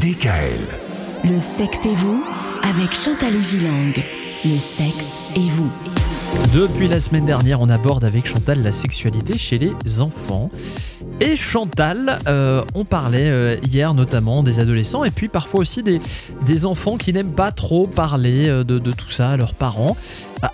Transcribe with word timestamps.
DKL. 0.00 0.58
Le 1.24 1.38
sexe 1.38 1.84
et 1.84 1.94
vous 1.94 2.24
avec 2.62 2.94
Chantal 2.94 3.38
Gilang. 3.42 3.92
Le 4.42 4.58
sexe 4.58 5.18
et 5.36 5.50
vous. 5.50 5.70
Depuis 6.54 6.88
la 6.88 6.98
semaine 6.98 7.26
dernière, 7.26 7.60
on 7.60 7.68
aborde 7.68 8.02
avec 8.02 8.26
Chantal 8.26 8.62
la 8.62 8.72
sexualité 8.72 9.36
chez 9.36 9.58
les 9.58 10.00
enfants. 10.00 10.50
Et 11.20 11.36
Chantal, 11.36 12.18
euh, 12.26 12.62
on 12.74 12.84
parlait 12.84 13.28
euh, 13.28 13.56
hier 13.62 13.92
notamment 13.92 14.42
des 14.42 14.60
adolescents 14.60 15.04
et 15.04 15.10
puis 15.10 15.28
parfois 15.28 15.60
aussi 15.60 15.82
des, 15.82 16.00
des 16.46 16.64
enfants 16.64 16.96
qui 16.96 17.12
n'aiment 17.12 17.34
pas 17.34 17.52
trop 17.52 17.86
parler 17.86 18.48
euh, 18.48 18.64
de, 18.64 18.78
de 18.78 18.92
tout 18.92 19.10
ça 19.10 19.32
à 19.32 19.36
leurs 19.36 19.54
parents. 19.54 19.96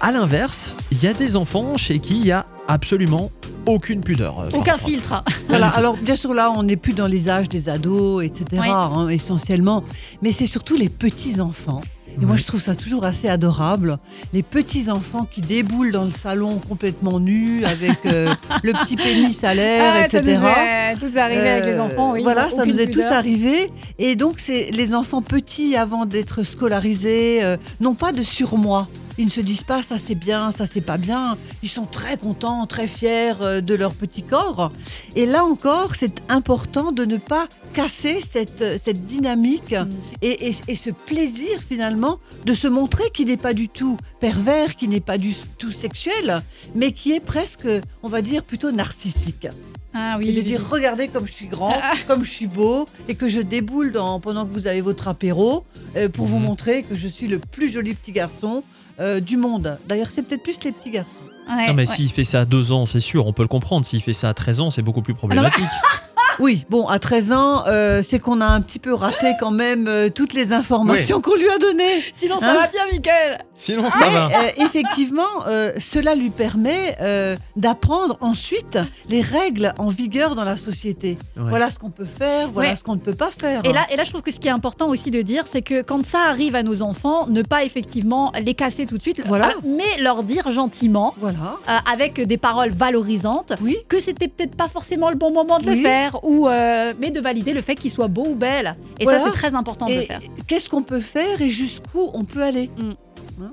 À 0.00 0.10
l'inverse, 0.10 0.74
il 0.90 1.00
y 1.00 1.06
a 1.06 1.12
des 1.12 1.36
enfants 1.36 1.76
chez 1.76 2.00
qui 2.00 2.18
il 2.18 2.26
y 2.26 2.32
a 2.32 2.44
absolument 2.66 3.30
aucune 3.68 4.00
pudeur. 4.00 4.40
euh, 4.40 4.48
Aucun 4.54 4.72
parfois. 4.72 4.88
filtre. 4.88 5.24
Voilà, 5.48 5.68
alors 5.68 5.96
bien 5.96 6.16
sûr 6.16 6.34
là, 6.34 6.50
on 6.54 6.62
n'est 6.62 6.76
plus 6.76 6.92
dans 6.92 7.06
les 7.06 7.28
âges 7.30 7.48
des 7.48 7.68
ados, 7.68 8.22
etc. 8.24 8.62
Hein, 8.68 9.08
essentiellement, 9.08 9.82
mais 10.22 10.32
c'est 10.32 10.46
surtout 10.46 10.76
les 10.76 10.88
petits 10.88 11.40
enfants. 11.40 11.80
Et 12.20 12.24
moi, 12.26 12.36
je 12.36 12.42
trouve 12.42 12.60
ça 12.60 12.74
toujours 12.74 13.04
assez 13.04 13.28
adorable. 13.28 13.96
Les 14.32 14.42
petits 14.42 14.90
enfants 14.90 15.22
qui 15.30 15.40
déboulent 15.40 15.92
dans 15.92 16.04
le 16.04 16.10
salon 16.10 16.58
complètement 16.68 17.20
nus, 17.20 17.64
avec 17.64 18.04
euh, 18.06 18.34
le 18.64 18.72
petit 18.72 18.96
pénis 18.96 19.44
à 19.44 19.54
l'air, 19.54 19.94
Ah, 20.04 20.08
ça 20.08 20.18
etc. 20.18 20.36
nous 20.40 20.46
est 20.48 20.96
tous 20.98 21.16
arrivé 21.16 21.48
avec 21.48 21.64
les 21.66 21.72
Euh, 21.74 21.82
enfants. 21.82 22.12
Oui, 22.14 22.22
voilà, 22.24 22.50
ça 22.50 22.66
nous 22.66 22.80
est 22.80 22.90
tous 22.90 23.04
arrivé. 23.04 23.70
Et 24.00 24.16
donc, 24.16 24.40
c'est 24.40 24.70
les 24.72 24.94
enfants 24.96 25.22
petits, 25.22 25.76
avant 25.76 26.06
d'être 26.06 26.42
scolarisés, 26.42 27.38
euh, 27.44 27.56
n'ont 27.80 27.94
pas 27.94 28.10
de 28.10 28.22
surmoi. 28.22 28.88
Ils 29.18 29.24
ne 29.26 29.30
se 29.30 29.40
disent 29.40 29.64
pas 29.64 29.82
ça 29.82 29.98
c'est 29.98 30.14
bien, 30.14 30.52
ça 30.52 30.64
c'est 30.66 30.80
pas 30.80 30.96
bien. 30.96 31.36
Ils 31.62 31.68
sont 31.68 31.86
très 31.86 32.16
contents, 32.16 32.66
très 32.66 32.86
fiers 32.86 33.34
euh, 33.40 33.60
de 33.60 33.74
leur 33.74 33.94
petit 33.94 34.22
corps. 34.22 34.72
Et 35.16 35.26
là 35.26 35.44
encore, 35.44 35.94
c'est 35.96 36.22
important 36.28 36.92
de 36.92 37.04
ne 37.04 37.16
pas 37.16 37.48
casser 37.74 38.20
cette, 38.22 38.62
euh, 38.62 38.78
cette 38.82 39.04
dynamique 39.06 39.72
Mm. 39.72 39.88
et, 40.22 40.48
et- 40.48 40.56
et 40.68 40.76
ce 40.76 40.90
plaisir 40.90 41.58
finalement 41.68 42.18
de 42.46 42.54
se 42.54 42.68
montrer 42.68 43.04
qui 43.12 43.24
n'est 43.24 43.36
pas 43.36 43.54
du 43.54 43.68
tout 43.68 43.96
pervers, 44.20 44.76
qui 44.76 44.86
n'est 44.88 45.00
pas 45.00 45.18
du 45.18 45.34
tout 45.58 45.72
sexuel, 45.72 46.42
mais 46.74 46.92
qui 46.92 47.12
est 47.12 47.20
presque, 47.20 47.66
on 48.02 48.08
va 48.08 48.22
dire, 48.22 48.42
plutôt 48.44 48.70
narcissique. 48.72 49.48
Ah 49.94 50.16
oui. 50.18 50.28
Et 50.28 50.32
de 50.32 50.42
dire, 50.42 50.64
regardez 50.70 51.08
comme 51.08 51.26
je 51.26 51.32
suis 51.32 51.48
grand, 51.48 51.74
comme 52.06 52.24
je 52.24 52.30
suis 52.30 52.46
beau, 52.46 52.84
et 53.08 53.14
que 53.14 53.28
je 53.28 53.40
déboule 53.40 53.90
dans, 53.92 54.20
pendant 54.20 54.46
que 54.46 54.52
vous 54.52 54.66
avez 54.66 54.80
votre 54.80 55.08
apéro, 55.08 55.64
euh, 55.98 56.08
pour 56.08 56.26
vous 56.26 56.38
Mhm. 56.38 56.44
montrer 56.44 56.82
que 56.84 56.94
je 56.94 57.08
suis 57.08 57.26
le 57.28 57.38
plus 57.38 57.70
joli 57.70 57.94
petit 57.94 58.12
garçon 58.12 58.62
euh, 59.00 59.20
du 59.20 59.36
monde. 59.36 59.78
D'ailleurs, 59.86 60.08
c'est 60.14 60.22
peut-être 60.22 60.42
plus 60.42 60.58
les 60.64 60.72
petits 60.72 60.90
garçons. 60.90 61.20
Ouais, 61.48 61.66
Non 61.68 61.74
mais 61.74 61.86
ouais. 61.88 61.94
s'il 61.94 62.10
fait 62.12 62.24
ça 62.24 62.40
à 62.40 62.44
2 62.44 62.72
ans, 62.72 62.84
c'est 62.86 63.00
sûr, 63.00 63.26
on 63.26 63.32
peut 63.32 63.42
le 63.42 63.48
comprendre. 63.48 63.86
S'il 63.86 64.02
fait 64.02 64.12
ça 64.12 64.28
à 64.28 64.34
13 64.34 64.60
ans, 64.60 64.70
c'est 64.70 64.82
beaucoup 64.82 65.02
plus 65.02 65.14
problématique. 65.14 65.64
Oui, 66.40 66.64
bon, 66.70 66.86
à 66.86 66.98
13 66.98 67.32
ans, 67.32 67.64
euh, 67.66 68.00
c'est 68.02 68.18
qu'on 68.20 68.40
a 68.40 68.46
un 68.46 68.60
petit 68.60 68.78
peu 68.78 68.94
raté 68.94 69.32
quand 69.40 69.50
même 69.50 69.86
euh, 69.88 70.08
toutes 70.08 70.32
les 70.34 70.52
informations 70.52 71.20
qu'on 71.20 71.34
lui 71.34 71.48
a 71.48 71.58
données. 71.58 72.02
Sinon, 72.12 72.38
ça 72.38 72.50
Hein 72.52 72.54
va 72.54 72.68
bien, 72.68 72.82
Mickaël. 72.92 73.44
Sinon, 73.56 73.90
ça 73.90 74.08
va. 74.08 74.26
Euh, 74.26 74.50
effectivement, 74.64 75.22
euh, 75.48 75.72
cela 75.78 76.14
lui 76.14 76.30
permet 76.30 76.96
euh, 77.00 77.36
d'apprendre 77.56 78.16
ensuite 78.20 78.78
les 79.08 79.20
règles 79.20 79.74
en 79.78 79.88
vigueur 79.88 80.36
dans 80.36 80.44
la 80.44 80.56
société. 80.56 81.18
Ouais. 81.36 81.42
Voilà 81.48 81.70
ce 81.70 81.78
qu'on 81.78 81.90
peut 81.90 82.04
faire, 82.04 82.48
voilà 82.50 82.70
Ouais. 82.70 82.76
ce 82.76 82.82
qu'on 82.84 82.94
ne 82.94 83.00
peut 83.00 83.14
pas 83.14 83.30
faire. 83.36 83.60
Et 83.64 83.72
là, 83.72 83.86
et 83.90 83.96
là, 83.96 84.04
je 84.04 84.10
trouve 84.10 84.22
que 84.22 84.30
ce 84.30 84.38
qui 84.38 84.46
est 84.46 84.52
important 84.52 84.88
aussi 84.88 85.10
de 85.10 85.22
dire, 85.22 85.44
c'est 85.50 85.62
que 85.62 85.82
quand 85.82 86.04
ça 86.06 86.20
arrive 86.28 86.54
à 86.54 86.62
nos 86.62 86.82
enfants, 86.82 87.26
ne 87.26 87.42
pas 87.42 87.64
effectivement 87.64 88.32
les 88.40 88.54
casser 88.54 88.86
tout 88.86 88.96
de 88.98 89.02
suite, 89.02 89.20
Voilà. 89.26 89.50
ah, 89.56 89.60
mais 89.66 90.00
leur 90.00 90.22
dire 90.22 90.50
gentiment, 90.52 91.14
Voilà. 91.18 91.56
euh, 91.68 91.76
avec 91.92 92.20
des 92.20 92.36
paroles 92.36 92.70
valorisantes, 92.70 93.54
Oui. 93.60 93.76
que 93.88 93.98
c'était 93.98 94.28
peut-être 94.28 94.54
pas 94.54 94.68
forcément 94.68 95.10
le 95.10 95.16
bon 95.16 95.32
moment 95.32 95.58
de 95.58 95.66
le 95.66 95.72
Oui. 95.72 95.82
faire, 95.82 96.22
ou 96.28 96.48
euh, 96.48 96.92
mais 97.00 97.10
de 97.10 97.20
valider 97.20 97.52
le 97.54 97.62
fait 97.62 97.74
qu'il 97.74 97.90
soit 97.90 98.08
beau 98.08 98.26
ou 98.28 98.34
belle. 98.34 98.76
Et 99.00 99.04
Voilà. 99.04 99.18
ça, 99.18 99.24
c'est 99.26 99.32
très 99.32 99.54
important 99.54 99.86
de 99.86 99.94
le 99.94 100.00
faire. 100.02 100.20
qu'est-ce 100.46 100.68
qu'on 100.68 100.82
peut 100.82 101.00
faire 101.00 101.40
et 101.40 101.50
jusqu'où 101.50 102.10
on 102.14 102.24
peut 102.24 102.42
aller 102.42 102.70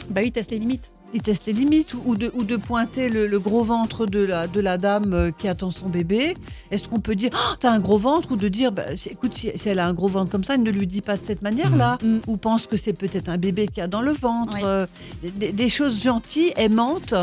Bah 0.10 0.22
oui, 0.24 0.32
teste 0.32 0.52
les 0.52 0.60
limites. 0.60 0.92
Il 1.14 1.22
teste 1.22 1.46
les 1.46 1.54
limites 1.54 1.94
ou, 2.06 2.16
de, 2.18 2.30
ou 2.34 2.44
de 2.44 2.58
pointer 2.58 3.08
le, 3.08 3.28
le 3.28 3.40
gros 3.40 3.64
ventre 3.64 4.06
de 4.06 4.20
la, 4.20 4.48
de 4.48 4.60
la 4.60 4.78
dame 4.78 5.14
euh, 5.14 5.32
qui 5.32 5.48
attend 5.48 5.72
son 5.72 5.88
bébé. 5.88 6.36
Est-ce 6.72 6.90
qu'on 6.90 7.00
peut 7.00 7.16
dire 7.16 7.30
oh, 7.34 7.56
T'as 7.60 7.72
un 7.72 7.80
gros 7.80 7.98
ventre 8.00 8.34
Ou 8.34 8.36
de 8.36 8.50
dire 8.50 8.74
bah, 8.74 8.84
Écoute, 9.10 9.34
si, 9.34 9.50
si 9.56 9.70
elle 9.70 9.80
a 9.80 9.88
un 9.88 9.94
gros 9.94 10.10
ventre 10.10 10.30
comme 10.32 10.44
ça, 10.44 10.58
ne 10.58 10.70
lui 10.70 10.88
dis 10.88 11.02
pas 11.02 11.16
de 11.16 11.22
cette 11.26 11.42
manière-là. 11.42 12.00
Mhm. 12.04 12.20
Ou 12.28 12.36
pense 12.36 12.66
que 12.68 12.76
c'est 12.76 12.92
peut-être 12.92 13.30
un 13.30 13.38
bébé 13.38 13.68
qui 13.68 13.80
a 13.80 13.88
dans 13.88 14.02
le 14.02 14.12
ventre. 14.12 14.56
Oui. 14.58 14.62
Euh, 14.66 14.86
des, 15.24 15.54
des 15.54 15.70
choses 15.70 16.04
gentilles, 16.04 16.52
aimantes 16.58 17.14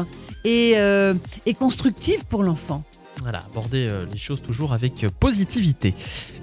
et, 0.44 0.72
euh, 0.76 1.12
et 1.44 1.52
constructives 1.52 2.24
pour 2.24 2.44
l'enfant. 2.44 2.84
Voilà, 3.22 3.38
aborder 3.38 3.88
euh, 3.88 4.04
les 4.10 4.18
choses 4.18 4.42
toujours 4.42 4.72
avec 4.72 5.04
euh, 5.04 5.10
positivité. 5.20 5.94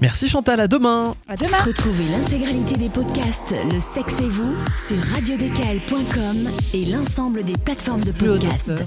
Merci 0.01 0.29
Chantal, 0.29 0.59
à 0.59 0.67
demain. 0.67 1.16
À 1.28 1.35
demain. 1.35 1.57
Retrouvez 1.57 2.06
l'intégralité 2.07 2.75
des 2.75 2.90
podcasts 2.90 3.53
Le 3.72 3.79
sexe 3.79 4.19
et 4.22 4.29
vous 4.29 4.56
sur 4.88 4.97
radiodécal.com 5.13 6.50
et 6.73 6.85
l'ensemble 6.85 7.44
des 7.44 7.53
plateformes 7.53 8.03
de 8.03 8.12
podcasts. 8.12 8.84